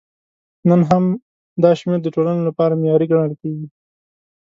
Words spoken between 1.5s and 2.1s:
دا شمېر د